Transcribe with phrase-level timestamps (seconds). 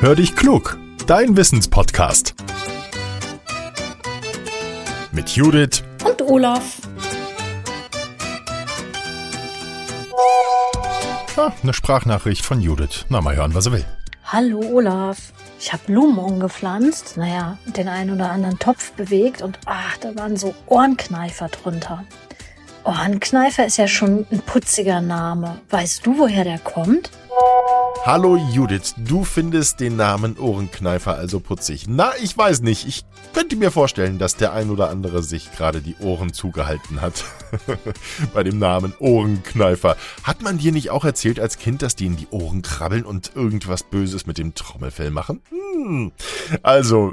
[0.00, 2.36] Hör dich klug, dein Wissenspodcast.
[5.10, 6.76] Mit Judith und Olaf.
[11.36, 13.06] Ah, eine Sprachnachricht von Judith.
[13.08, 13.84] Na, mal hören, was er will.
[14.24, 15.32] Hallo Olaf.
[15.58, 20.36] Ich habe Blumen umgepflanzt, naja, den einen oder anderen Topf bewegt und ach, da waren
[20.36, 22.04] so Ohrenkneifer drunter.
[22.84, 25.58] Ohrenkneifer ist ja schon ein putziger Name.
[25.70, 27.10] Weißt du, woher der kommt?
[28.10, 31.84] Hallo Judith, du findest den Namen Ohrenkneifer also putzig.
[31.88, 32.88] Na, ich weiß nicht.
[32.88, 37.26] Ich könnte mir vorstellen, dass der ein oder andere sich gerade die Ohren zugehalten hat.
[38.32, 39.98] Bei dem Namen Ohrenkneifer.
[40.24, 43.32] Hat man dir nicht auch erzählt als Kind, dass die in die Ohren krabbeln und
[43.34, 45.42] irgendwas Böses mit dem Trommelfell machen?
[45.50, 46.12] Hm.
[46.62, 47.12] Also,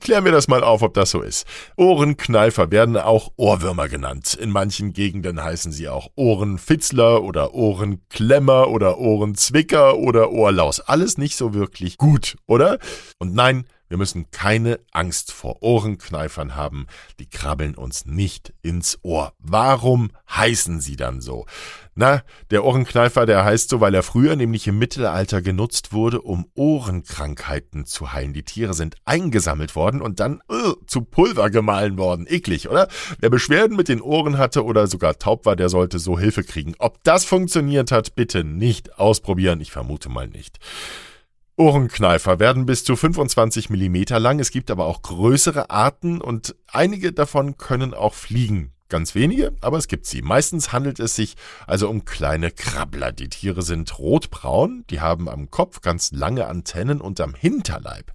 [0.00, 1.46] klär mir das mal auf, ob das so ist.
[1.76, 4.34] Ohrenkneifer werden auch Ohrwürmer genannt.
[4.34, 10.80] In manchen Gegenden heißen sie auch Ohrenfitzler oder Ohrenklemmer oder Ohrenzwicker oder Ohrlaus.
[10.80, 12.78] Alles nicht so wirklich gut, oder?
[13.18, 16.86] Und nein, wir müssen keine Angst vor Ohrenkneifern haben,
[17.18, 19.32] die krabbeln uns nicht ins Ohr.
[19.40, 21.44] Warum heißen sie dann so?
[21.96, 26.46] Na, der Ohrenkneifer, der heißt so, weil er früher nämlich im Mittelalter genutzt wurde, um
[26.54, 28.32] Ohrenkrankheiten zu heilen.
[28.32, 32.26] Die Tiere sind eingesammelt worden und dann uh, zu Pulver gemahlen worden.
[32.28, 32.86] Eklig, oder?
[33.18, 36.76] Wer Beschwerden mit den Ohren hatte oder sogar taub war, der sollte so Hilfe kriegen.
[36.78, 39.60] Ob das funktioniert hat, bitte nicht ausprobieren.
[39.60, 40.60] Ich vermute mal nicht.
[41.60, 44.40] Ohrenkneifer werden bis zu 25 Millimeter lang.
[44.40, 48.72] Es gibt aber auch größere Arten und einige davon können auch fliegen.
[48.88, 50.22] Ganz wenige, aber es gibt sie.
[50.22, 51.36] Meistens handelt es sich
[51.66, 53.12] also um kleine Krabbler.
[53.12, 58.10] Die Tiere sind rotbraun, die haben am Kopf ganz lange Antennen und am Hinterleib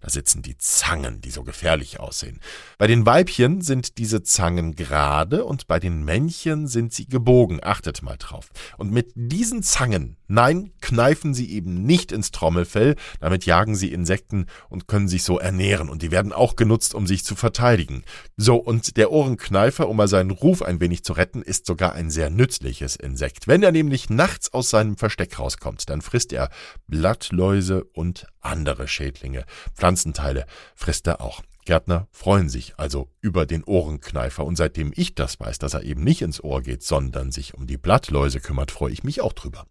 [0.00, 2.40] da sitzen die Zangen, die so gefährlich aussehen.
[2.78, 7.60] Bei den Weibchen sind diese Zangen gerade und bei den Männchen sind sie gebogen.
[7.62, 8.48] Achtet mal drauf.
[8.78, 14.46] Und mit diesen Zangen, nein, kneifen sie eben nicht ins Trommelfell, damit jagen sie Insekten
[14.68, 15.90] und können sich so ernähren.
[15.90, 18.04] Und die werden auch genutzt, um sich zu verteidigen.
[18.36, 22.10] So, und der Ohrenkneifer, um mal seinen Ruf ein wenig zu retten, ist sogar ein
[22.10, 23.48] sehr nützliches Insekt.
[23.48, 26.48] Wenn er nämlich nachts aus seinem Versteck rauskommt, dann frisst er
[26.86, 29.44] Blattläuse und andere Schädlinge.
[29.90, 30.46] Pflanzenteile
[30.76, 31.42] frisst er auch.
[31.64, 36.04] Gärtner freuen sich also über den Ohrenkneifer und seitdem ich das weiß, dass er eben
[36.04, 39.66] nicht ins Ohr geht, sondern sich um die Blattläuse kümmert, freue ich mich auch drüber.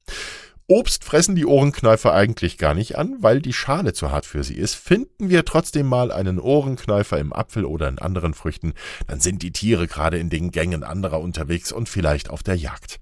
[0.68, 4.56] Obst fressen die Ohrenkneifer eigentlich gar nicht an, weil die Schale zu hart für sie
[4.56, 4.76] ist.
[4.76, 8.74] Finden wir trotzdem mal einen Ohrenkneifer im Apfel oder in anderen Früchten,
[9.08, 13.00] dann sind die Tiere gerade in den Gängen anderer unterwegs und vielleicht auf der Jagd.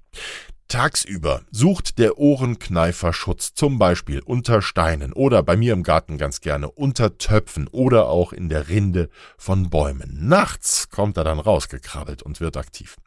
[0.67, 6.41] Tagsüber sucht der Ohrenkneifer Schutz, zum Beispiel unter Steinen oder bei mir im Garten ganz
[6.41, 10.27] gerne unter Töpfen oder auch in der Rinde von Bäumen.
[10.27, 12.97] Nachts kommt er dann rausgekrabbelt und wird aktiv.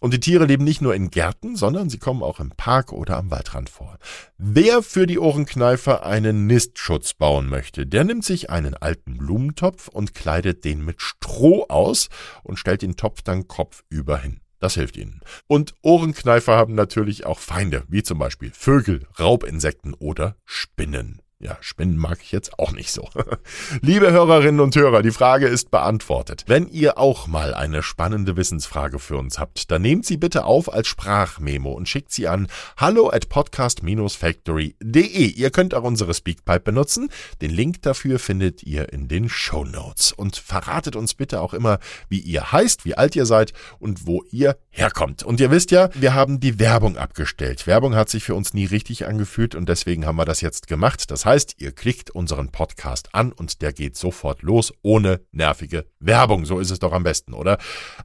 [0.00, 3.18] Und die Tiere leben nicht nur in Gärten, sondern sie kommen auch im Park oder
[3.18, 3.98] am Waldrand vor.
[4.38, 10.14] Wer für die Ohrenkneifer einen Nistschutz bauen möchte, der nimmt sich einen alten Blumentopf und
[10.14, 12.08] kleidet den mit Stroh aus
[12.42, 14.41] und stellt den Topf dann kopfüber hin.
[14.62, 15.20] Das hilft ihnen.
[15.48, 21.20] Und Ohrenkneifer haben natürlich auch Feinde, wie zum Beispiel Vögel, Raubinsekten oder Spinnen.
[21.42, 23.08] Ja, Spinnen mag ich jetzt auch nicht so.
[23.80, 26.44] Liebe Hörerinnen und Hörer, die Frage ist beantwortet.
[26.46, 30.72] Wenn ihr auch mal eine spannende Wissensfrage für uns habt, dann nehmt sie bitte auf
[30.72, 35.26] als Sprachmemo und schickt sie an hallo at podcast-factory.de.
[35.26, 37.10] Ihr könnt auch unsere Speakpipe benutzen.
[37.40, 40.12] Den Link dafür findet ihr in den Show Notes.
[40.12, 44.22] Und verratet uns bitte auch immer, wie ihr heißt, wie alt ihr seid und wo
[44.30, 45.22] ihr herkommt.
[45.22, 47.66] Und ihr wisst ja, wir haben die Werbung abgestellt.
[47.66, 51.10] Werbung hat sich für uns nie richtig angefühlt und deswegen haben wir das jetzt gemacht.
[51.10, 56.46] Das heißt, ihr klickt unseren Podcast an und der geht sofort los, ohne nervige Werbung.
[56.46, 57.58] So ist es doch am besten, oder?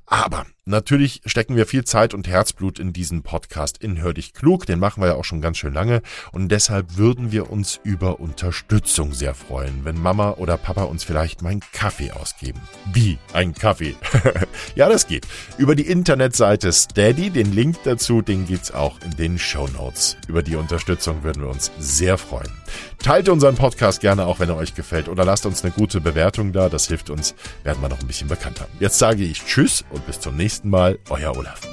[0.05, 4.66] Aber Natürlich stecken wir viel Zeit und Herzblut in diesen Podcast in Hör dich klug,
[4.66, 6.01] den machen wir ja auch schon ganz schön lange
[6.34, 11.41] und deshalb würden wir uns über Unterstützung sehr freuen, wenn Mama oder Papa uns vielleicht
[11.41, 12.59] mal einen Kaffee ausgeben.
[12.91, 13.95] Wie ein Kaffee?
[14.75, 15.25] ja, das geht.
[15.57, 20.17] Über die Internetseite Steady, den Link dazu, den gibt's auch in den Show Notes.
[20.28, 22.52] Über die Unterstützung würden wir uns sehr freuen.
[22.99, 26.53] Teilt unseren Podcast gerne auch, wenn er euch gefällt oder lasst uns eine gute Bewertung
[26.53, 28.67] da, das hilft uns, werden wir noch ein bisschen bekannter.
[28.79, 31.66] Jetzt sage ich Tschüss und bis zum nächsten Mal, euer Olaf.